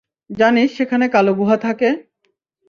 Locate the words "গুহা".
1.39-1.57